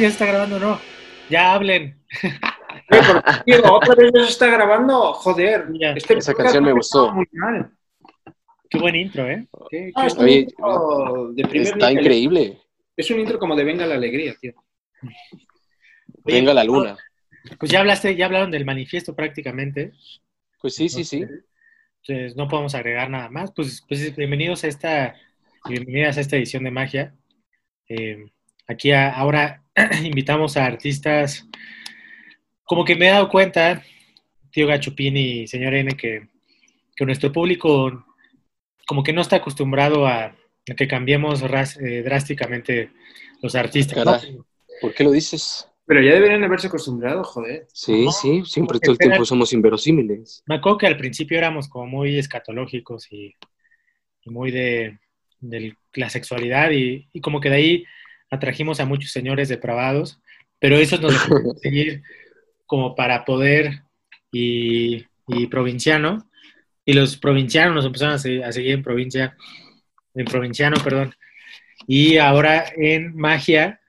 [0.00, 0.80] ya se está grabando, no.
[1.28, 2.00] Ya hablen.
[3.44, 5.12] Tío, otra vez ya se está grabando.
[5.14, 5.66] Joder.
[5.78, 5.92] Ya.
[5.92, 7.12] Este Esa canción me gustó.
[7.12, 7.70] Muy mal.
[8.68, 9.46] Qué buen intro, ¿eh?
[9.70, 10.46] Qué- Ah, qué-
[11.34, 12.04] de primer Está nivel.
[12.04, 12.58] increíble.
[12.96, 14.52] Es un intro como de Venga la Alegría, tío.
[15.02, 16.96] Oye, Venga la luna.
[17.58, 19.92] Pues ya hablaste, ya hablaron del manifiesto prácticamente.
[20.60, 21.24] Pues sí, sí, sí.
[22.02, 23.50] Entonces no podemos agregar nada más.
[23.54, 25.14] Pues, pues bienvenidos a esta,
[25.68, 27.14] bienvenidas a esta edición de Magia.
[27.88, 28.26] Eh,
[28.68, 29.59] aquí a- ahora
[30.04, 31.46] invitamos a artistas.
[32.64, 33.82] Como que me he dado cuenta,
[34.50, 36.28] tío Gachupín y señor N, que,
[36.94, 38.06] que nuestro público
[38.86, 42.90] como que no está acostumbrado a, a que cambiemos ras- eh, drásticamente
[43.42, 44.26] los artistas.
[44.80, 45.68] ¿Por qué lo dices?
[45.86, 47.66] Pero ya deberían haberse acostumbrado, joder.
[47.72, 50.42] Sí, No, sí, siempre todo el tiempo somos inverosímiles.
[50.46, 53.34] Me acuerdo que al principio éramos como muy escatológicos y,
[54.22, 54.98] y muy de,
[55.40, 57.84] de la sexualidad y, y como que de ahí
[58.30, 60.20] atrajimos a muchos señores depravados,
[60.58, 61.14] pero esos nos
[61.60, 62.02] seguir
[62.66, 63.82] como para poder
[64.32, 66.28] y, y provinciano,
[66.84, 69.36] y los provincianos nos empezaron a, se- a seguir en provincia,
[70.14, 71.12] en provinciano, perdón,
[71.86, 73.80] y ahora en magia,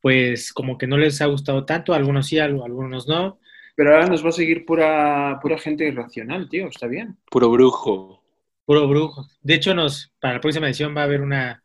[0.00, 3.38] pues como que no les ha gustado tanto, algunos sí, al- algunos no,
[3.74, 6.68] Pero ahora nos va a seguir pura, pura gente irracional, tío.
[6.68, 7.16] Está bien.
[7.30, 8.22] Puro brujo.
[8.66, 9.26] Puro brujo.
[9.40, 11.62] De hecho, nos, para la próxima edición va a haber una,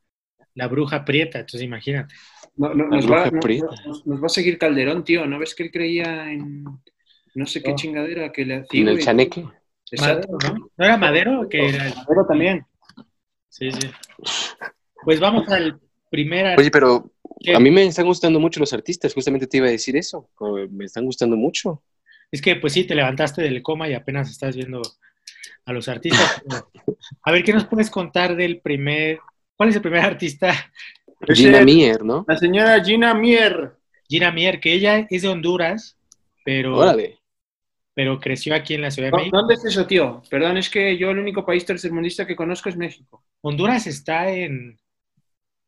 [0.58, 2.14] la bruja prieta, entonces imagínate.
[2.56, 3.68] No, no, La nos, va, bruja no- prieta.
[3.86, 5.26] nos- va a seguir Calderón, tío.
[5.26, 6.64] ¿No ves que él creía en
[7.36, 7.76] no sé qué No.
[7.76, 8.82] chingadera que le hacía?
[8.82, 9.46] En el chaneque.
[9.92, 10.28] Exacto.
[10.34, 10.72] Madero, ¿no?
[10.76, 11.48] ¿No era Madero?
[11.50, 12.66] Que era el- Madero también.
[13.50, 13.90] Sí, sí.
[15.04, 16.58] Pues vamos al primer...
[16.60, 17.56] Oye, pero ¿Qué?
[17.56, 19.14] a mí me están gustando mucho los artistas.
[19.14, 20.30] Justamente te iba a decir eso.
[20.72, 21.84] Me están gustando mucho.
[22.32, 24.82] Es que pues sí, te levantaste del coma y apenas estás viendo
[25.66, 26.44] a los artistas.
[27.22, 29.20] A ver, ¿qué nos puedes contar del primer...
[29.58, 30.54] ¿Cuál es el primer artista?
[31.34, 32.24] Gina Mier, ¿no?
[32.28, 33.74] La señora Gina Mier.
[34.08, 35.98] Gina Mier, que ella es de Honduras,
[36.46, 37.18] pero, Órale.
[37.94, 39.38] pero creció aquí en la Ciudad de ¿Dó- México.
[39.38, 40.22] ¿Dónde es eso, tío?
[40.30, 43.26] Perdón, es que yo el único país tercermundista que conozco es México.
[43.42, 44.78] Honduras está en...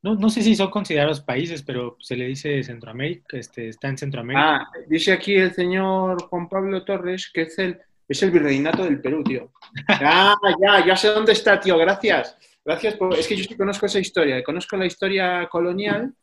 [0.02, 3.98] No, no sé si son considerados países, pero se le dice Centroamérica, este, está en
[3.98, 4.56] Centroamérica.
[4.56, 7.78] Ah, dice aquí el señor Juan Pablo Torres que es el,
[8.08, 9.52] es el virreinato del Perú, tío.
[9.90, 12.38] Ah, ya, ya sé dónde está, tío, gracias.
[12.70, 16.14] Gracias, por- es que yo sí conozco esa historia, conozco la historia colonial,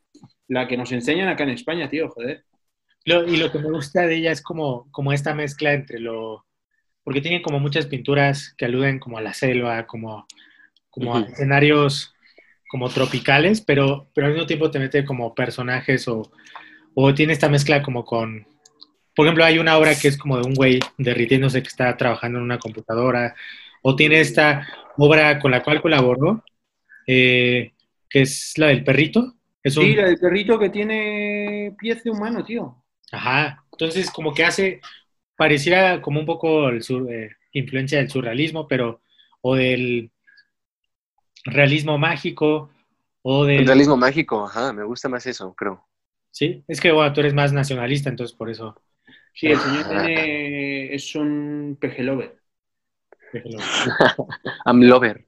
[0.47, 2.45] la que nos enseñan acá en España, tío, joder.
[3.05, 6.47] Lo- y lo que me gusta de ella es como, como esta mezcla entre lo...
[7.03, 10.25] Porque tiene como muchas pinturas que aluden como a la selva, como,
[10.89, 12.15] como a escenarios
[12.69, 16.31] como tropicales, pero, pero al mismo tiempo te mete como personajes o,
[16.95, 18.47] o tiene esta mezcla como con...
[19.17, 22.39] Por ejemplo, hay una obra que es como de un güey derritiéndose que está trabajando
[22.39, 23.35] en una computadora,
[23.87, 24.67] o tiene esta
[24.99, 26.43] obra con la cual colaboró,
[27.07, 27.73] eh,
[28.11, 29.35] que es la del perrito.
[29.63, 32.83] Es un, Sí, la del perrito que tiene pies de humano, tío.
[33.13, 34.81] Ajá, entonces como que hace,
[35.37, 39.03] pareciera como un poco el sur- eh, influencia del surrealismo, pero,
[39.43, 40.11] o del
[41.45, 42.71] realismo mágico,
[43.23, 43.61] o del...
[43.61, 45.85] El realismo mágico, ajá, me gusta más eso, creo.
[46.31, 48.81] Sí, es que bueno, tú eres más nacionalista, entonces por eso...
[49.35, 52.41] Sí, el señor tiene, es un pejelover.
[54.67, 55.27] I'm lover.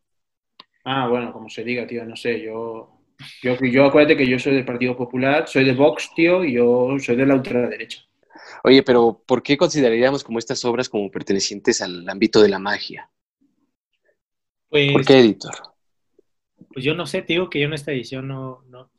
[0.84, 3.02] Ah, bueno, como se diga, tío, no sé, yo,
[3.42, 6.96] yo, yo acuérdate que yo soy del Partido Popular, soy de Vox, tío, y yo
[6.98, 8.02] soy de la ultraderecha.
[8.64, 13.10] Oye, pero ¿por qué consideraríamos como estas obras como pertenecientes al ámbito de la magia?
[14.68, 15.54] Pues, ¿Por qué, editor?
[16.72, 18.90] pues yo no sé, te digo que yo en esta edición no, no,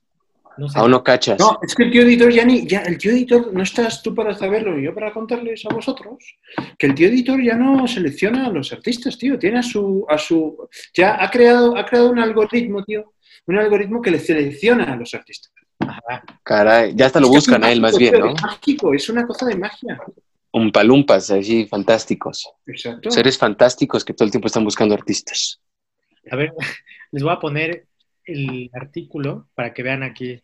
[0.60, 0.78] no sé.
[0.78, 1.40] Aún no cachas.
[1.40, 4.14] No, es que el tío editor ya ni, ya, el tío editor, no estás tú
[4.14, 6.18] para saberlo y yo para contarles a vosotros,
[6.78, 10.18] que el tío editor ya no selecciona a los artistas, tío, tiene a su, a
[10.18, 13.14] su, ya ha creado, ha creado un algoritmo, tío,
[13.48, 15.52] un algoritmo que le selecciona a los artistas.
[15.80, 16.24] Ajá.
[16.44, 18.34] Caray, ya hasta lo Es buscan a él más bien, ¿no?
[18.34, 20.00] Es mágico, es una cosa de magia.
[20.52, 22.52] Un palumpas, así, fantásticos.
[22.66, 23.12] Exacto.
[23.12, 25.62] Seres fantásticos que todo el tiempo están buscando artistas.
[26.30, 26.54] A ver,
[27.12, 27.88] les voy a poner
[28.26, 30.40] el artículo para que vean aquí.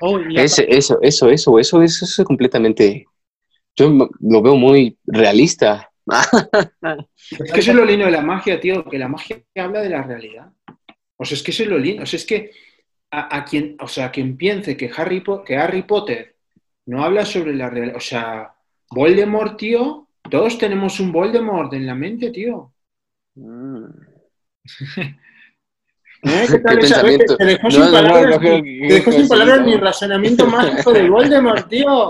[0.00, 3.06] Oh, eso, eso, eso, eso, eso, eso es completamente...
[3.76, 3.90] Yo
[4.20, 5.90] lo veo muy realista.
[7.30, 9.88] Es que eso es lo lindo de la magia, tío, que la magia habla de
[9.90, 10.52] la realidad.
[11.16, 12.02] O sea, es que eso es lo lindo.
[12.02, 12.52] O sea, es que
[13.10, 16.36] a, a quien, o sea, quien piense que Harry, Po- que Harry Potter
[16.86, 18.54] no habla sobre la realidad, o sea,
[18.90, 22.72] Voldemort, tío, todos tenemos un Voldemort en la mente, tío.
[23.36, 23.86] Mm.
[26.24, 26.46] ¿Eh?
[26.50, 27.02] ¿Qué tal Qué esa?
[27.02, 29.76] Te dejó No, sin no, no, palabras, no, mi- no, te dejó sin palabras mi
[29.76, 32.08] razonamiento mágico de Voldemort, tío.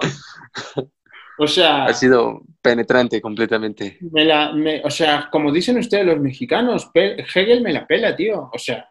[1.38, 3.98] O sea, Ha sido penetrante completamente.
[4.12, 8.50] me la, me- o sea, como dicen ustedes los mexicanos, Hegel me la pela, tío.
[8.52, 8.88] O sea,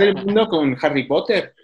[0.00, 1.54] el mundo con Harry Potter.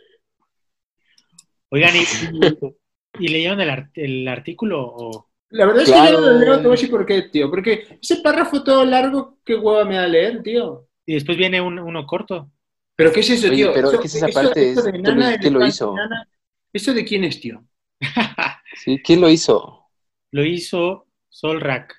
[1.70, 4.80] Oigan, ¿y, y- y leyeron el, art- el artículo?
[4.86, 5.28] O...
[5.50, 6.04] La verdad es Claro.
[6.06, 7.50] que yo no lo leo, te voy a decir por qué, tío.
[7.50, 10.86] Porque ese párrafo todo largo, qué hueva me da leer, tío.
[11.06, 12.50] Y después viene un- uno corto.
[12.96, 13.72] ¿Pero qué es eso, Oye, tío?
[13.74, 15.66] pero Eso- es que esa eso- parte eso es- de ¿quién lo- Nana, quién lo
[15.66, 15.94] hizo?
[15.94, 16.28] Nana,
[16.72, 17.64] ¿Eso de quién es, tío?
[18.84, 19.00] ¿Sí?
[19.04, 19.86] ¿Quién lo hizo?
[20.32, 21.94] Lo hizo Solrak,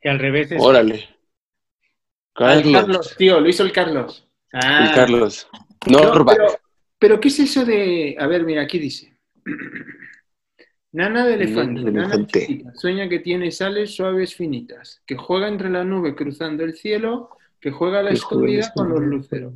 [0.00, 0.62] que al revés es...
[0.62, 0.94] Órale.
[2.36, 2.72] El Carlos.
[2.72, 4.26] Carlos, tío, lo hizo el Carlos.
[4.52, 4.86] Ah.
[4.88, 5.48] El Carlos.
[5.86, 6.36] No, Norback.
[6.36, 6.48] pero,
[6.98, 8.16] pero, ¿qué es eso de...?
[8.18, 9.18] A ver, mira, aquí dice.
[10.92, 12.40] Nana de elefante, Nana de nana elefante.
[12.46, 17.30] chiquita, sueña que tiene sales suaves finitas, que juega entre la nube cruzando el cielo,
[17.60, 19.52] que juega a la escondida con los luceros.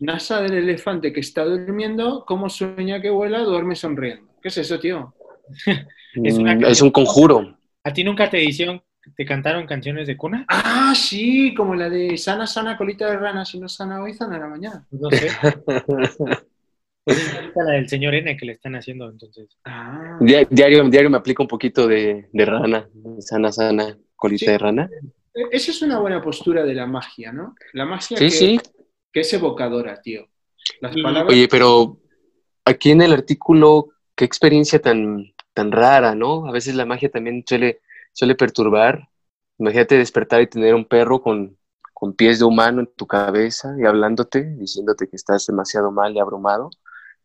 [0.00, 4.30] Nasa del elefante que está durmiendo, como sueña que vuela, duerme sonriendo.
[4.42, 5.14] ¿Qué es eso, tío?
[6.24, 7.58] Es una Mm, es un conjuro.
[7.84, 8.82] ¿A ti nunca te hicieron,
[9.16, 10.44] te cantaron canciones de cuna?
[10.48, 14.38] Ah, sí, como la de sana, sana, colita de rana, si no sana hoy, sana
[14.38, 14.86] la mañana.
[14.90, 15.28] No sé.
[17.54, 19.48] La del señor N que le están haciendo, entonces.
[19.64, 22.88] Ah, Dia- Diario, diario me aplica un poquito de, de rana.
[23.20, 24.50] Sana, sana, colita Sí.
[24.52, 24.90] de rana.
[25.38, 27.54] E- esa es una buena postura de la magia, ¿no?
[27.72, 28.60] La magia Sí, que, sí.
[29.12, 30.28] que es evocadora, tío.
[30.80, 31.32] Las Y- palabras...
[31.32, 31.98] Oye, pero
[32.64, 36.46] aquí en el artículo, qué experiencia tan, tan rara, ¿no?
[36.46, 37.80] A veces la magia también suele,
[38.12, 39.08] suele perturbar.
[39.58, 41.56] Imagínate despertar y tener un perro con,
[41.94, 46.20] con pies de humano en tu cabeza y hablándote, diciéndote que estás demasiado mal y
[46.20, 46.70] abrumado,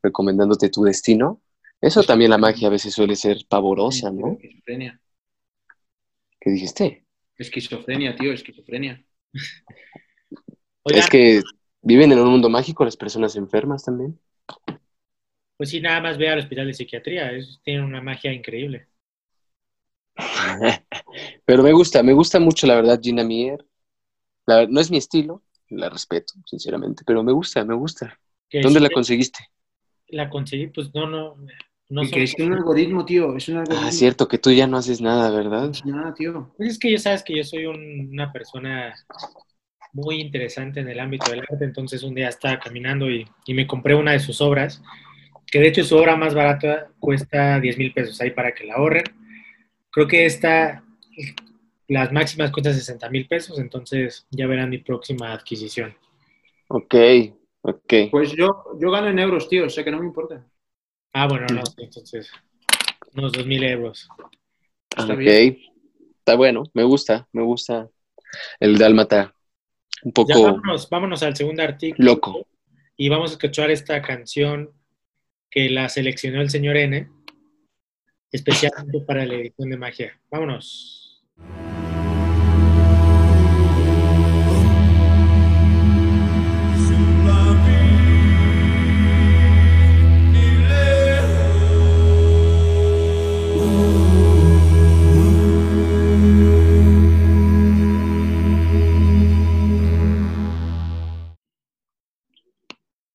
[0.02, 1.42] recomendándote tu destino.
[1.80, 4.38] Eso también la magia a veces suele ser pavorosa, ¿no?
[6.40, 7.03] ¿Qué dijiste?
[7.38, 9.04] Esquizofrenia, tío, esquizofrenia.
[10.84, 11.42] Oigan, Es que
[11.82, 14.20] viven en un mundo mágico las personas enfermas también.
[15.58, 18.88] pues sí, nada más ve al hospital de psiquiatría, es, tienen una magia increíble.
[21.46, 23.66] Pero me gusta, me gusta mucho la verdad Gina Mier.
[24.46, 28.20] La no es mi estilo, la respeto, sinceramente, pero me gusta, me gusta.
[28.52, 29.40] ¿Dónde sí la conseguiste?
[30.08, 30.68] la conseguí?
[30.68, 31.36] Pues no, no,
[31.94, 33.88] no Y que es un algoritmo, tío, es un algoritmo.
[33.88, 35.72] Ah, cierto, que tú ya no haces nada, ¿verdad?
[35.86, 36.52] Nada, tío.
[36.58, 38.94] Pues es que ya sabes que yo soy un- una persona
[39.94, 43.68] muy interesante en el ámbito del arte, entonces un día estaba caminando y, y me
[43.68, 44.82] compré una de sus obras,
[45.48, 48.76] que de hecho su obra más barata cuesta 10 mil pesos ahí para que la
[48.76, 49.04] ahorren.
[49.92, 50.84] Creo que esta,
[51.88, 55.96] las máximas cuestan 60 mil pesos, entonces ya verán mi próxima adquisición.
[56.68, 56.94] Ok,
[57.62, 57.94] ok.
[58.10, 60.46] Pues yo, yo gano en euros, tío, o sea que no me importa.
[61.14, 62.32] Ah, bueno, no, sí, entonces
[63.16, 64.08] unos 2 mil euros.
[64.98, 65.20] está ok.
[65.20, 65.58] bien.
[66.20, 67.90] Está bueno, me gusta, me gusta
[68.60, 69.36] el dálmata.
[70.04, 72.14] Un Ya poco vámonos, vámonos al segundo artículo.
[72.14, 72.48] loco.
[72.98, 74.72] y vamos a escuchar esta canción
[75.50, 77.10] que la seleccionó el señor N,
[78.32, 80.20] especialmente para la edición de magia.
[80.32, 81.03] Vámonos.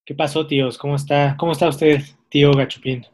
[0.09, 0.79] ¿Qué pasó, tíos?
[0.79, 1.37] ¿Cómo está?
[1.37, 2.01] ¿Cómo está usted,
[2.31, 3.05] tío Gachupín?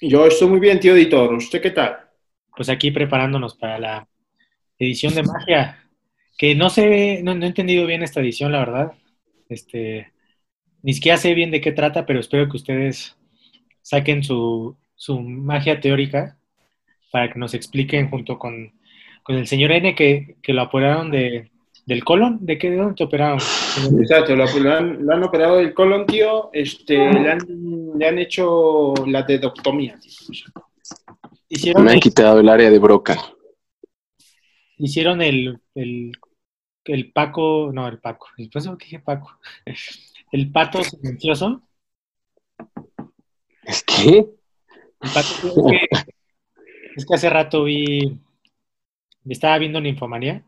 [0.00, 1.34] Yo estoy muy bien, tío editor.
[1.34, 1.98] ¿Usted qué tal?
[2.56, 4.08] Pues aquí preparándonos para la
[4.78, 5.86] edición de magia,
[6.38, 8.92] que no sé, no, no he entendido bien esta edición, la verdad.
[9.50, 10.10] Este,
[10.80, 13.14] ni siquiera sé bien de qué trata, pero espero que ustedes
[13.82, 16.38] saquen su, su magia teórica
[17.10, 18.72] para que nos expliquen junto con,
[19.22, 21.50] con el señor N que, que lo operaron de,
[21.84, 22.38] del colon.
[22.40, 22.70] ¿De qué?
[22.70, 23.38] ¿De dónde te operaron?
[24.00, 26.50] Exacto, lo, lo han, lo han operado del colon, tío.
[26.52, 27.38] Este, le, han,
[27.96, 30.12] le han hecho la dedoctomía, tío.
[31.48, 33.16] Hicieron, Me han quitado el área de broca.
[34.78, 36.12] hicieron el, el,
[36.84, 39.38] el Paco, no, el Paco, el pues, ¿qué dije Paco?
[40.32, 41.60] El pato silencioso.
[43.64, 44.16] ¿Es que?
[44.16, 45.86] El pato, es, que,
[46.96, 48.18] es que hace rato vi,
[49.28, 50.42] estaba viendo Ninfomanía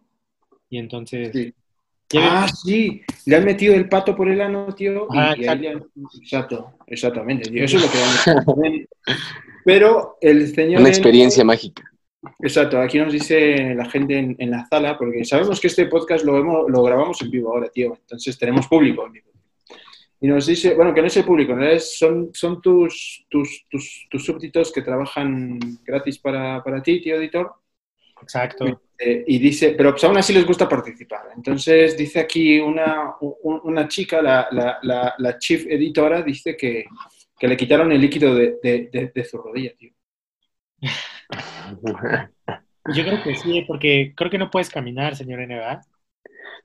[0.70, 1.32] y entonces...
[1.32, 1.54] Sí.
[2.16, 5.06] Ah, sí, le han metido el pato por el ano, tío.
[5.10, 5.84] y- Ah, y ahí le han-
[6.22, 7.64] exacto, exactamente, tío.
[7.64, 7.98] Eso es lo que
[8.30, 8.88] han hecho.
[9.64, 10.80] Pero el señor.
[10.80, 11.82] Una experiencia mágica.
[12.40, 16.24] Exacto, aquí nos dice la gente en, en la sala, porque sabemos que este podcast
[16.24, 17.94] lo, vemos, lo grabamos en vivo ahora, tío.
[18.00, 19.30] Entonces tenemos público en vivo.
[20.20, 23.66] Y nos dice, bueno, que no es el público, en realidad son, son tus, tus,
[23.68, 27.52] tus, tus súbditos que trabajan gratis para, para ti, tío editor.
[28.22, 28.80] Exacto.
[28.98, 31.28] Eh, y dice, pero pues aún así les gusta participar.
[31.36, 36.84] Entonces dice aquí una, un- una chica, la, la, la, la chief editora, dice que,
[37.38, 39.92] que le quitaron el líquido de, de, de- de su rodilla, tío.
[42.94, 45.82] Yo creo que sí, porque creo que no puedes caminar, señor N, ¿verdad?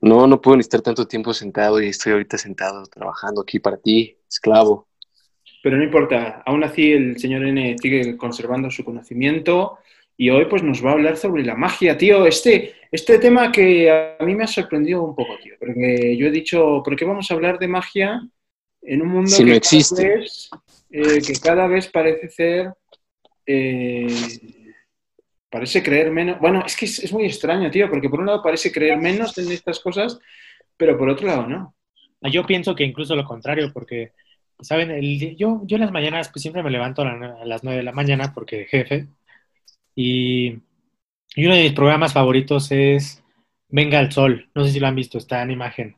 [0.01, 3.77] No, no puedo ni estar tanto tiempo sentado y estoy ahorita sentado trabajando aquí para
[3.77, 4.88] ti, esclavo.
[5.63, 6.41] pero no importa.
[6.46, 9.77] Aún así, el señor N sigue conservando su conocimiento
[10.19, 12.25] y hoy pues nos va a hablar sobre la magia, tío.
[12.25, 16.31] Este, este tema que a mí me ha sorprendido un poco, tío, porque yo he
[16.31, 18.21] dicho, ¿por qué vamos a hablar de magia
[18.81, 20.09] en un mundo Si que, no cada existe.
[20.17, 20.49] vez,
[20.91, 22.73] eh, que cada vez parece ser...
[23.45, 24.07] eh,
[25.49, 26.38] parece creer menos...
[26.39, 29.38] Bueno, es que es, es muy extraño, tío, porque por un lado parece creer menos
[29.38, 30.19] en estas cosas,
[30.77, 31.75] pero por otro lado no.
[32.21, 34.11] Ah, Yo pienso que incluso lo contrario, porque,
[34.59, 34.91] ¿saben?
[34.91, 37.77] El, yo, yo en las mañanas pues siempre me levanto a, la- a las 9
[37.77, 39.07] de la mañana porque jefe.
[39.96, 40.60] Y,
[41.36, 43.24] y uno de mis programas favoritos es
[43.67, 44.50] Venga el Sol.
[44.55, 45.96] No sé si lo han visto, está en imagen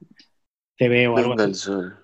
[0.78, 1.52] TV o algo Venga así.
[1.52, 1.98] el sol.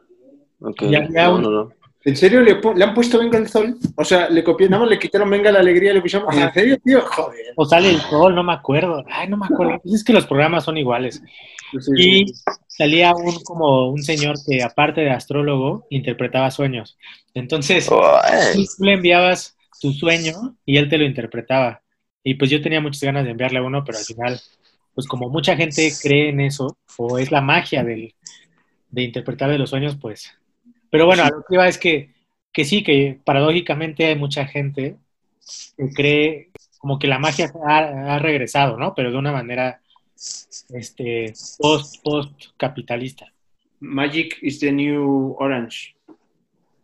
[0.59, 1.69] Ok, Ya- ya no, un- no, no.
[2.05, 3.77] ¿En serio le, han puesto Venga el Sol?
[3.97, 6.31] O sea, le copiaron, nada más le quitaron Venga la Alegría y le pusieron...
[6.33, 7.01] ¿En serio, tío?
[7.01, 7.47] Joder.
[7.57, 9.03] O sale el sol, no me acuerdo.
[9.09, 9.81] Ay, no me acuerdo.
[9.83, 11.21] Es que los programas son iguales.
[11.81, 11.91] Sí,
[12.23, 12.33] Y sí.
[12.67, 16.97] salía un como un señor que aparte de astrólogo interpretaba sueños.
[17.33, 17.89] Entonces,
[18.23, 21.81] Ay, tú le enviabas tu sueño y él te lo interpretaba.
[22.23, 24.39] Y pues yo tenía muchas ganas de enviarle uno, pero al final,
[24.93, 28.13] pues como mucha gente cree en eso, o es la magia del,
[28.89, 30.33] de interpretar de los sueños, pues...
[30.89, 32.13] Pero bueno, a lo que iba es que,
[32.53, 34.95] que sí, que paradójicamente hay mucha gente
[35.77, 38.95] que cree como que la magia ha, ha regresado, ¿no?
[38.95, 39.81] Pero de una manera
[40.69, 43.31] este, post, post capitalista.
[43.79, 45.95] Magic is the new orange.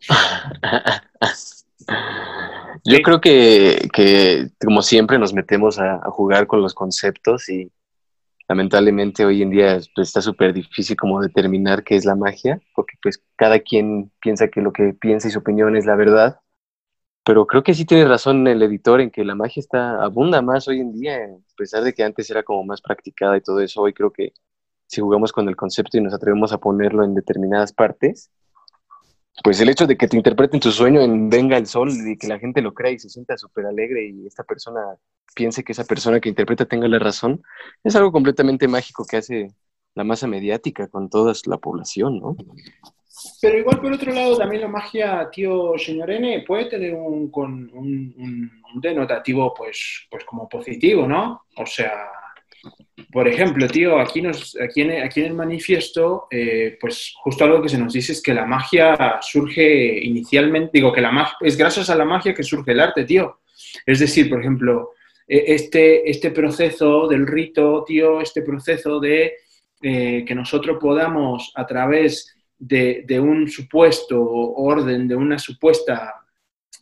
[2.86, 7.72] Yo creo que, que, como siempre, nos metemos a, a jugar con los conceptos y
[8.48, 12.96] lamentablemente hoy en día pues, está súper difícil como determinar qué es la magia, porque
[13.02, 16.40] pues cada quien piensa que lo que piensa y su opinión es la verdad.
[17.24, 20.68] Pero creo que sí tiene razón el editor en que la magia está abunda más
[20.68, 23.80] hoy en día, a pesar de que antes era como más practicada y todo eso.
[23.80, 24.34] Hoy creo que
[24.86, 28.30] si jugamos con el concepto y nos atrevemos a ponerlo en determinadas partes,
[29.42, 32.28] pues el hecho de que te interpreten tu sueño en Venga el Sol y que
[32.28, 34.80] la gente lo crea y se sienta súper alegre y esta persona
[35.34, 37.42] piense que esa persona que interpreta tenga la razón,
[37.82, 39.48] es algo completamente mágico que hace
[39.94, 42.36] la masa mediática con toda la población, ¿no?
[43.40, 47.70] Pero igual por otro lado también la magia, tío señor N, puede tener un, con,
[47.72, 51.42] un denotativo pues, pues como positivo, ¿no?
[51.56, 51.92] O sea,
[53.12, 57.62] por ejemplo, tío, aquí, nos, aquí, en, aquí en el manifiesto, eh, pues justo algo
[57.62, 61.56] que se nos dice es que la magia surge inicialmente, digo que la magia, es
[61.56, 63.38] gracias a la magia que surge el arte, tío.
[63.86, 64.90] Es decir, por ejemplo,
[65.28, 69.34] eh, este, este proceso del rito, tío, este proceso de
[69.80, 76.23] eh, que nosotros podamos a través de un supuesto orden, de una supuesta,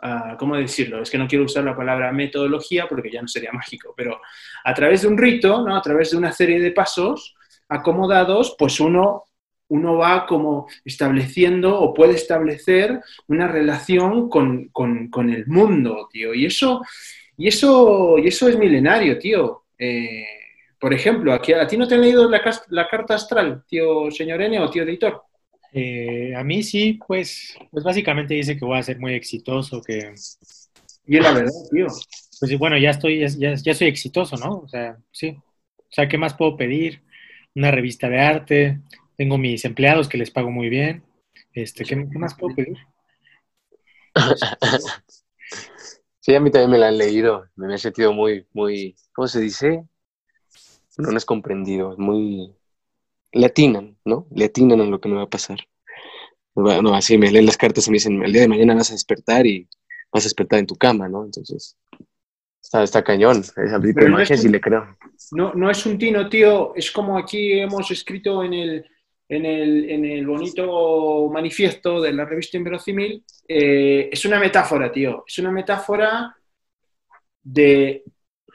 [0.02, 1.02] ah, ¿cómo decirlo?
[1.02, 4.21] Es que no quiero usar la palabra metodología porque ya no sería mágico, pero
[4.64, 5.76] a través de un rito, ¿no?
[5.76, 7.35] a través de una serie de pasos
[7.68, 9.25] acomodados, pues uno,
[9.68, 16.35] uno va como estableciendo o puede establecer una relación con, con- el mundo, tío.
[16.35, 16.82] Y eso,
[17.37, 19.64] y eso, y eso es milenario, tío.
[19.78, 20.26] Eh,
[20.78, 22.40] por ejemplo, aquí, ¿a ti no te han leído la,
[22.71, 25.23] la carta astral, tío señor N o tío editor?
[25.75, 30.12] Eh, a mí sí, pues, pues básicamente dice que voy a ser muy exitoso, que
[31.07, 31.87] Y es la verdad, tío.
[32.41, 34.59] pues bueno, ya estoy, ya, ya, ya soy exitoso, ¿no?
[34.61, 35.31] O sea, sí.
[35.79, 37.02] O sea, ¿qué más puedo pedir?
[37.55, 38.81] Una revista de arte,
[39.17, 41.05] tengo mis empleados que les pago muy bien.
[41.55, 42.79] Este, ¿qué, qué más puedo pedir?
[46.21, 49.41] Sí, a mí también me la han leído, me he sentido muy, muy, ¿cómo se
[49.41, 49.85] dice?
[50.97, 52.55] No, no es comprendido, muy...
[53.33, 54.27] Le atinan, ¿no?
[54.35, 55.59] Le atinan a lo que me va a pasar.
[56.55, 58.95] Bueno, así me leen las cartas y me dicen, el día de mañana vas a
[58.95, 59.69] despertar y
[60.12, 61.25] vas a despertar en tu cama, ¿no?
[61.25, 61.77] Entonces,
[62.62, 63.57] está, está cañón, esa
[63.95, 64.97] Pero no magia es sí un- le creo.
[65.33, 66.75] No, no es un tino, tío.
[66.75, 68.87] Es como aquí hemos escrito en el,
[69.29, 73.25] en el, en el bonito manifiesto de la revista Inverosímil.
[73.49, 75.25] eh, es una metáfora, tío.
[75.27, 76.37] Es una metáfora
[77.43, 78.05] de,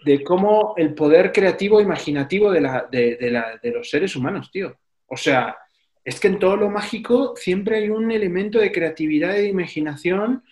[0.07, 4.75] de cómo el poder creativo, imaginativo de, la, de, la- de los seres humanos, tío.
[5.07, 5.55] O sea,
[6.03, 10.43] es que en todo lo mágico siempre hay un elemento de creatividad y de imaginación,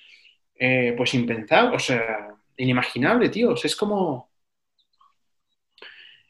[0.59, 3.51] eh, pues impensable, o sea, inimaginable, tío.
[3.51, 4.29] O es como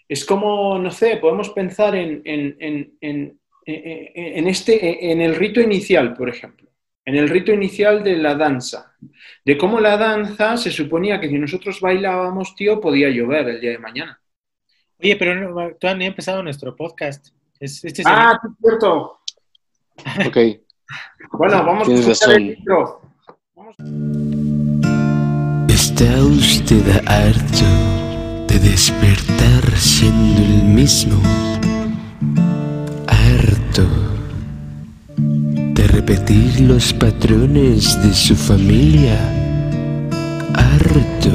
[0.08, 5.36] es como, no sé, podemos pensar en, en, en, en, en- en este, en el
[5.36, 6.65] rito inicial, por ejemplo,
[7.06, 8.94] en el rito inicial de la danza,
[9.46, 13.72] de cómo la danza se suponía que si nosotros bailábamos, tío, podía llover el día
[13.72, 14.20] de mañana.
[15.00, 17.28] Oye, pero no, todavía no he empezado nuestro podcast.
[17.60, 19.20] Es, este es el- Ah, sí, es cierto.
[20.28, 20.38] Ok,
[21.34, 23.02] Bueno, vamos Tienes a escuchar el intro.
[25.70, 31.22] ¿Está usted harto de despertar siendo el mismo?
[33.08, 33.88] Harto
[35.76, 39.20] de repetir los patrones de su familia,
[40.54, 41.32] harto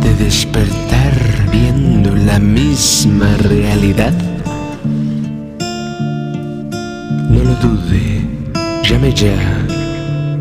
[0.00, 1.12] de despertar
[1.52, 4.14] viendo la misma realidad.
[7.28, 8.22] No lo dude,
[8.82, 9.36] llame ya,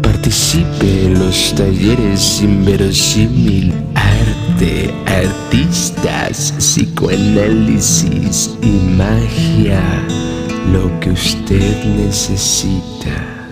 [0.02, 9.82] participe en los talleres inverosímil, arte, artistas, psicoanálisis y magia,
[10.72, 13.50] lo que usted necesita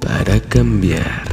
[0.00, 1.24] para cambiar.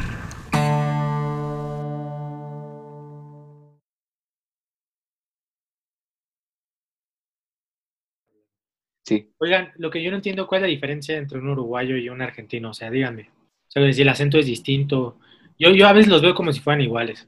[9.04, 9.32] Sí.
[9.38, 12.20] Oigan, lo que yo no entiendo, ¿cuál es la diferencia entre un uruguayo y un
[12.20, 12.70] argentino?
[12.70, 13.30] O sea, díganme.
[13.68, 15.18] O sea, si el acento es distinto.
[15.58, 17.26] Yo, yo a veces los veo como si fueran iguales,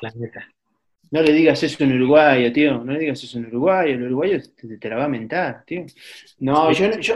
[0.00, 0.48] la neta.
[1.16, 2.84] No le digas eso en uruguayo, tío.
[2.84, 3.94] No le digas eso en uruguayo.
[3.94, 5.86] El uruguayo te, te la va a mentar, tío.
[6.40, 7.14] No, yo, no- yo.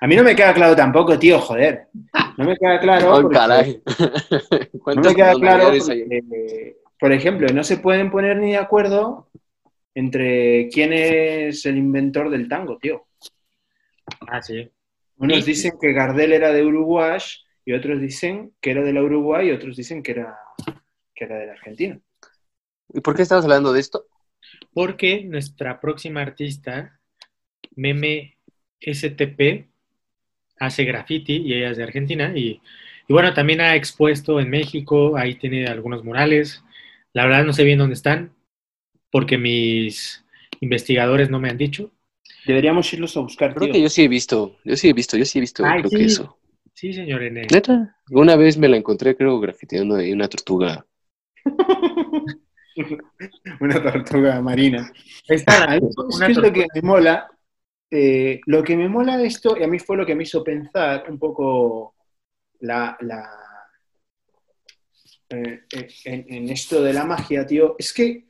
[0.00, 1.88] A mí no me queda claro tampoco, tío, joder.
[2.38, 3.10] No me queda claro.
[3.22, 3.82] Porque- caray.
[3.98, 9.28] No ¿Cuántas me queda claro, porque, por ejemplo, no se pueden poner ni de acuerdo
[9.94, 13.06] entre quién es el inventor del tango, tío.
[14.28, 14.70] Ah, sí.
[15.16, 15.50] Unos Sí.
[15.50, 17.18] dicen que Gardel era de Uruguay
[17.64, 20.36] y otros dicen que era de la Uruguay y otros dicen que era,
[21.16, 21.98] que era de la Argentina.
[22.92, 24.06] ¿Y por qué estamos hablando de esto?
[24.72, 27.00] Porque nuestra próxima artista,
[27.74, 28.36] Meme
[28.80, 29.66] STP,
[30.60, 32.32] hace graffiti y ella es de Argentina.
[32.36, 32.60] Y,
[33.08, 36.62] y bueno, también ha expuesto en México, ahí tiene algunos murales.
[37.12, 38.34] La verdad no sé bien dónde están,
[39.10, 40.24] porque mis
[40.60, 41.92] investigadores no me han dicho.
[42.46, 43.72] Deberíamos irlos a buscar, Creo tío.
[43.74, 45.90] que yo sí he visto, yo sí he visto, yo sí he visto, Ay, creo
[45.90, 45.96] sí.
[45.96, 46.38] que eso.
[46.74, 47.46] Sí, señor N.
[47.50, 50.86] Neta, una vez me la encontré, creo, grafiteando ahí una tortuga.
[53.60, 54.92] Una tortuga marina.
[55.28, 57.28] Está A la- mí, ¿sabes una qué es lo que me mola?
[57.90, 60.42] Eh, lo que me mola de esto, y a mí fue lo que me hizo
[60.42, 61.94] pensar un poco
[62.60, 63.30] la, la-
[65.30, 68.26] eh, eh, en, en esto de la magia, tío, es que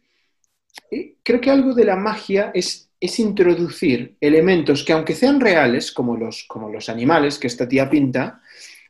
[1.23, 6.17] creo que algo de la magia es, es introducir elementos que aunque sean reales, como
[6.17, 8.41] los, como los animales que esta tía pinta,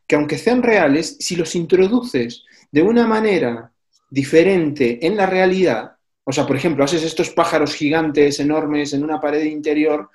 [0.07, 3.73] que aunque sean reales, si los introduces de una manera
[4.09, 5.93] diferente en la realidad,
[6.25, 10.11] o sea, por ejemplo, haces estos pájaros gigantes, enormes, en una pared interior,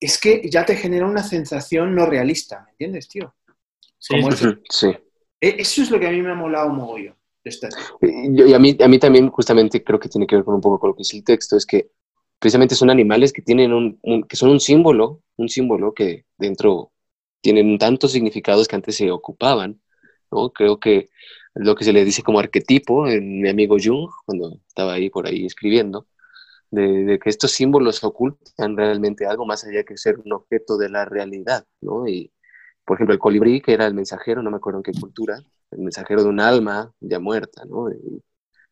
[0.00, 3.34] es que ya te genera una sensación no realista, ¿me entiendes, tío?
[3.98, 4.34] Sí, como sí.
[4.34, 4.86] es- Ujú, Sí.
[5.40, 7.16] E- Eso es lo que a mí me ha molado mogollón
[8.02, 10.78] y a, mí, a mí también justamente creo que tiene que ver con un poco
[10.78, 11.90] con lo que es el texto, es que
[12.38, 16.92] precisamente son animales que tienen un, un- que son un símbolo, un símbolo que dentro
[17.40, 19.80] tienen tantos significados que antes se ocupaban,
[20.30, 20.50] ¿no?
[20.50, 21.08] Creo que
[21.58, 25.26] lo que se le dice como arquetipo, en mi amigo Jung, cuando estaba ahí por
[25.26, 26.06] ahí escribiendo,
[26.70, 31.04] de, que estos símbolos ocultan realmente algo más allá que ser un objeto de la
[31.04, 32.06] realidad, ¿no?
[32.08, 32.32] Y,
[32.84, 35.80] por ejemplo, el colibrí, que era el mensajero, no me acuerdo en qué cultura, el
[35.80, 37.90] mensajero de un alma ya muerta, ¿no?
[37.90, 38.22] Y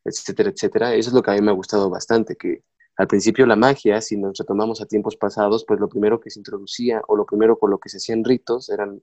[0.05, 0.94] etcétera, etcétera.
[0.94, 2.62] Eso es lo que a mí me ha gustado bastante, que
[2.96, 6.40] al principio la magia, si nos retomamos a tiempos pasados, pues lo primero que se
[6.40, 9.03] introducía o lo primero con lo que se hacían ritos eran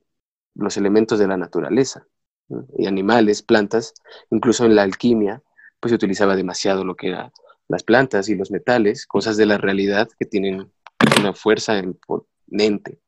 [0.56, 2.08] los elementos de la naturaleza,
[2.50, 2.68] ¿no?
[2.78, 3.94] y animales, plantas,
[4.32, 5.42] incluso en la alquimia,
[5.80, 7.32] pues se utilizaba demasiado lo que eran
[7.68, 10.72] las plantas y los metales, cosas de la realidad que tienen
[11.20, 13.00] una fuerza imponente,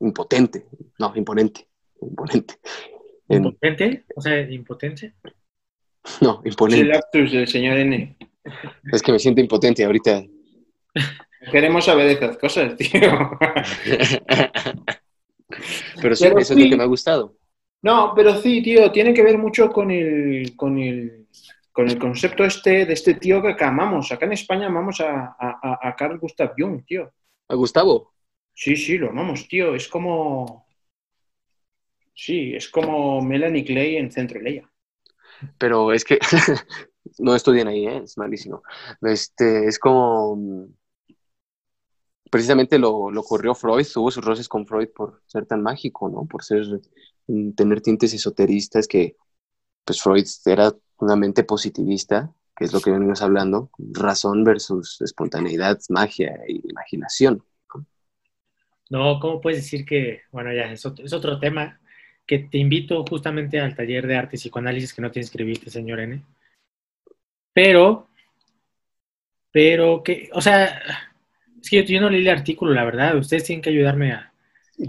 [0.00, 0.66] impotente,
[0.98, 1.68] no, imponente,
[2.00, 2.54] imponente.
[3.28, 4.04] En- ¿Impotente?
[4.16, 5.14] O sea, ¿impotente?
[6.20, 6.84] no, Es el imponente.
[6.84, 8.16] lapsus del señor N.
[8.92, 10.24] Es que me siento impotente ahorita.
[11.50, 12.90] Queremos saber de estas cosas, tío.
[16.00, 17.36] Pero sí, Pero eso es lo que me ha gustado.
[17.82, 21.26] No, pero sí, tío, tiene que ver mucho con el, con el,
[21.72, 24.12] con el concepto este de este tío que acá amamos.
[24.12, 27.12] Acá en España amamos a, a, a- Carl Gustav Jung, tío.
[27.48, 28.12] ¿A Gustavo?
[28.54, 29.74] Sí, sí, lo amamos, tío.
[29.74, 30.66] Es como.
[32.14, 34.66] Sí, es como Melanie Clay en Centro Leia.
[35.58, 36.18] Pero es que
[37.18, 38.02] no estudien ahí, ¿eh?
[38.04, 38.62] es malísimo.
[39.02, 40.64] Este, es como mm,
[42.30, 46.26] precisamente lo, lo ocurrió Freud, tuvo sus roces con Freud por ser tan mágico, ¿no?
[46.26, 46.64] Por ser
[47.56, 49.16] tener tintes esoteristas que
[49.84, 55.78] pues Freud era una mente positivista, que es lo que venimos hablando, razón versus espontaneidad,
[55.88, 57.42] magia e imaginación.
[58.90, 61.80] No, ¿cómo puedes decir que, bueno, ya es otro, es otro tema,
[62.26, 66.00] que te invito justamente al taller de arte y psicoanálisis que no te inscribiste, señor
[66.00, 66.22] N.
[67.52, 68.08] Pero,
[69.50, 70.80] pero que, o sea,
[71.60, 74.31] es que yo no leí el artículo, la verdad, ustedes tienen que ayudarme a...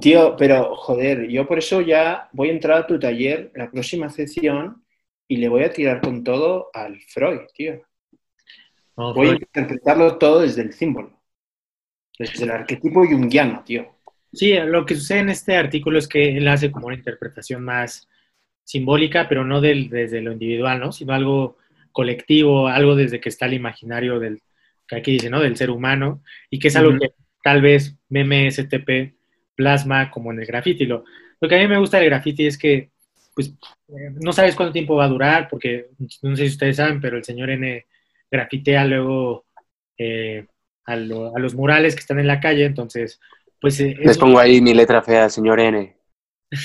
[0.02, 4.10] Tío, pero joder, yo por eso ya voy a entrar a tu taller la próxima
[4.10, 4.84] sesión
[5.28, 7.82] y le voy a tirar con todo al Freud, tío.
[8.98, 11.20] No, Voy a interpretarlo todo desde el símbolo.
[12.18, 13.96] Desde el arquetipo junguiano, tío.
[14.32, 18.08] Sí, lo que sucede en este artículo es que él hace como una interpretación más
[18.64, 20.92] simbólica, pero no del, desde lo individual, ¿no?
[20.92, 21.58] Sino algo
[21.92, 24.42] colectivo, algo desde que está el imaginario del,
[24.88, 25.40] que aquí dice, ¿no?
[25.40, 27.12] Del ser humano, y que es algo que
[27.44, 29.14] tal vez meme STP
[29.56, 30.86] plasma como en el graffiti.
[30.86, 31.04] Lo,
[31.40, 32.90] lo que a mí me gusta del graffiti es que,
[33.36, 33.50] pues,
[33.90, 35.88] eh, no sabes cuánto tiempo va a durar, porque
[36.22, 37.86] no sé si ustedes saben, pero el señor N
[38.32, 39.46] grafitea luego
[39.98, 40.46] eh,
[40.86, 43.20] a, lo- a los murales que están en la calle, entonces,
[43.60, 43.80] pues...
[43.80, 45.96] eh, Les es- pongo ahí mi letra fea, señor N.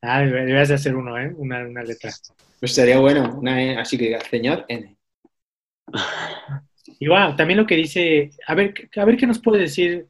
[0.00, 1.32] Ah, debe- deberías de hacer uno, ¿eh?
[1.36, 2.12] Una, una letra.
[2.60, 3.36] Pues estaría bueno.
[3.36, 4.96] Una, así que diga, señor N.
[7.00, 10.06] Y wow, también lo que dice, a ver, a ver qué nos puede decir.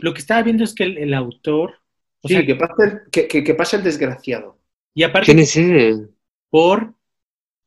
[0.00, 1.74] Lo que estaba viendo es que el, el autor,
[2.22, 4.58] o Sí, sea, que pasa el, que, que- que pasa el desgraciado.
[4.94, 6.10] y aparte ¿Quién es él?
[6.50, 6.94] por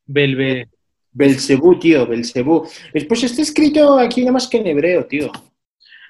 [0.06, 0.69] Belve,
[1.12, 2.67] Belcebú, tío, Belcebú.
[3.08, 5.32] Pues está escrito aquí nada más que en hebreo, tío.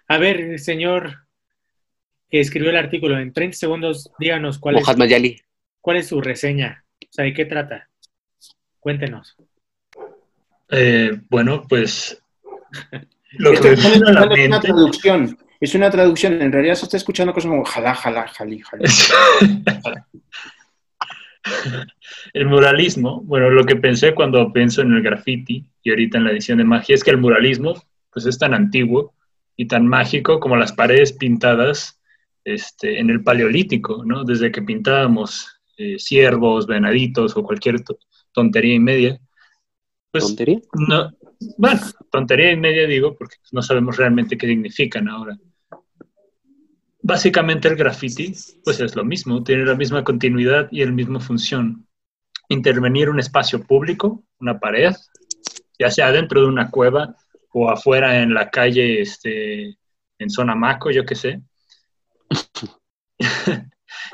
[0.08, 1.26] a ver, el señor
[2.30, 4.86] que escribió el artículo, en 30 segundos, díganos cuál es,
[5.82, 7.90] cuál es su reseña, o sea, ¿de qué trata?
[8.80, 9.36] Cuéntenos.
[10.70, 12.22] Eh, bueno, pues
[13.34, 15.38] lo que me es viene a la una mente traducción.
[15.64, 16.42] Es una traducción.
[16.42, 18.84] En realidad se está escuchando cosas como jalá, jalá, jalí, jalí.
[22.34, 26.32] el muralismo, bueno, lo que pensé cuando pienso en el graffiti y ahorita en la
[26.32, 29.14] edición de magia es que el muralismo pues es tan antiguo
[29.56, 31.98] y tan mágico como las paredes pintadas
[32.44, 34.26] este, en el paleolítico, ¿no?
[34.26, 38.00] Desde que pintábamos eh, ciervos, venaditos o cualquier to-
[38.34, 39.18] tontería y media.
[40.12, 40.60] Pues ¿Tontería?
[40.90, 41.10] no,
[41.58, 41.80] bueno,
[42.12, 45.38] tontería y media digo porque no sabemos realmente qué significan ahora.
[47.06, 51.86] Básicamente el graffiti, pues es lo mismo, tiene la misma continuidad y el mismo función.
[52.48, 54.94] Intervenir un espacio público, una pared,
[55.78, 57.14] ya sea dentro de una cueva
[57.52, 59.78] o afuera en la calle, este,
[60.18, 61.42] en zona maco, yo qué sé,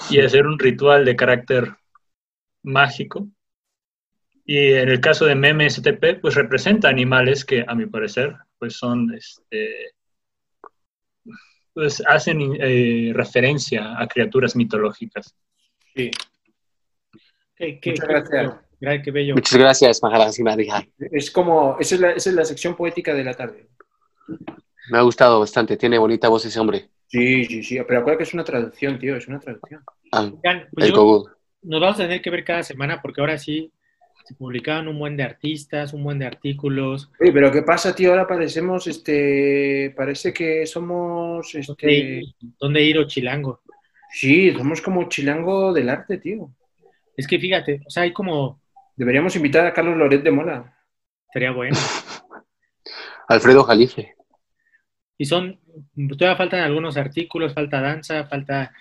[0.10, 1.75] y hacer un ritual de carácter
[2.63, 3.28] mágico.
[4.45, 8.78] Y en el caso de Meme STP, pues representa animales que, a mi parecer, pues
[8.78, 9.93] son, este,
[11.80, 15.34] pues hacen eh, referencia a criaturas mitológicas.
[15.96, 16.12] Sí.
[17.56, 19.04] Qué, qué- Muchas qué gracias.
[19.06, 19.36] qué bello.
[19.36, 20.34] Muchas gracias, Maharaj.
[21.12, 23.70] Es como, esa es, la, esa es la sección poética de la tarde.
[24.92, 25.78] Me ha gustado bastante.
[25.78, 26.89] Tiene bonita voz ese hombre.
[27.08, 27.78] Sí, sí, sí.
[27.88, 29.15] Pero acuérdate que es una traducción, tío.
[29.15, 29.82] Es una traducción.
[30.12, 31.26] Ah, Oigan, pues el yo-
[31.62, 33.72] nos vamos a tener que ver cada semana porque ahora sí
[34.30, 37.10] se publicaban un buen de artistas, un buen de artículos.
[37.20, 38.12] Oye, pero ¿qué pasa, tío?
[38.12, 42.26] Ahora parecemos, este, parece que somos, ¿Dónde este, ir,
[42.60, 43.62] dónde ir o chilango?
[44.12, 46.52] sí, somos como chilango del arte, tío.
[47.18, 48.62] Es que fíjate, o sea, hay como,
[48.96, 50.78] Deberíamos invitar a Carlos Loret de Mola.
[51.28, 51.76] estaría bueno.
[53.30, 54.13] Alfredo Jalife.
[55.18, 55.60] Y son,
[56.18, 58.74] todavía faltan algunos artículos, falta danza, falta,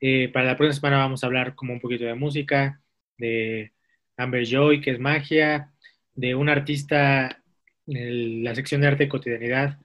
[0.00, 2.82] eh, para la próxima semana vamos a hablar como un poquito de música,
[3.16, 3.72] de
[4.16, 5.70] Amber Joy, que es magia,
[6.14, 7.42] de un artista
[7.86, 9.78] en la sección de arte y cotidianidad,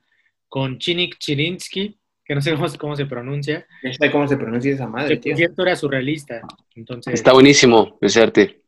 [0.49, 4.73] con Chinik Chirinsky, que no sé cómo, cómo se pronuncia, No sé cómo se pronuncia
[4.73, 5.35] esa que madre, por tío.
[5.37, 6.41] cierto era surrealista.
[6.75, 8.61] Entonces, Está buenísimo ese arte.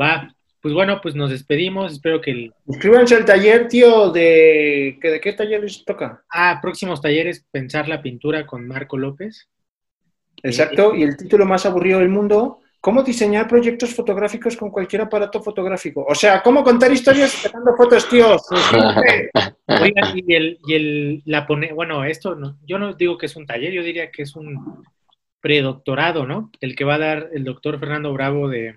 [0.00, 4.98] va, pues bueno, pues nos despedimos, espero que el, Suscríbanse al taller, tío, de...
[5.00, 6.24] ¿que ¿De qué taller les toca?
[6.30, 9.48] ah, próximos talleres, pensar la pintura con Marco López.
[10.42, 15.42] Exacto, y el título más aburrido del mundo, ¿cómo diseñar proyectos fotográficos con cualquier aparato
[15.42, 16.04] fotográfico?
[16.08, 18.36] O sea, ¿cómo contar historias sacando fotos, tío?
[19.80, 23.36] Oigan, y el, y el la pone, bueno, esto no, yo no digo que es
[23.36, 24.84] un taller, yo diría que es un
[25.40, 26.50] predoctorado, ¿no?
[26.60, 28.76] El que va a dar el doctor Fernando Bravo de,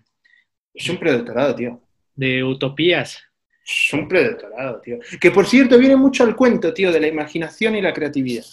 [0.73, 1.81] Es un predoctorado, tío.
[2.15, 3.23] de Utopías.
[3.63, 4.97] Es un predoctorado, tío.
[5.19, 8.43] Que por cierto, viene mucho al cuento, tío, de la imaginación y la creatividad.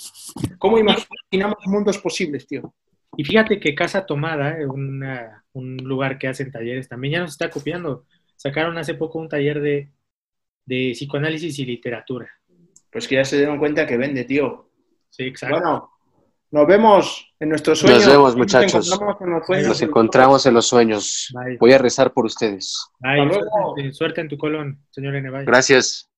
[0.59, 2.73] ¿Cómo imaginamos mundos posibles, tío?
[3.17, 7.31] Y fíjate que Casa Tomada, eh, una- un lugar que hacen talleres, también ya nos
[7.33, 8.05] está copiando.
[8.37, 9.91] Sacaron hace poco un taller de,
[10.67, 12.31] de psicoanálisis y literatura.
[12.93, 14.71] Pues que ya se dieron cuenta que vende, tío.
[15.11, 15.57] Sí, exacto.
[15.59, 15.91] Bueno,
[16.51, 18.05] nos vemos en nuestros sueños.
[18.05, 18.89] Nos vemos, muchachos.
[18.89, 19.69] Nos encontramos en los sueños.
[19.69, 21.29] Nos encontramos en los sueños.
[21.35, 21.57] Bye.
[21.59, 22.87] Voy a rezar por ustedes.
[23.01, 23.23] Bye.
[23.23, 23.75] Hasta luego.
[23.75, 25.31] Suerte, suerte en tu colon, señor N.
[25.31, 25.45] Bye.
[25.45, 26.09] Gracias.